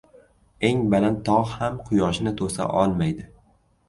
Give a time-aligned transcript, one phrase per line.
[0.69, 3.27] •Eng baland tog‘ ham quyoshni to‘sa olmaydi.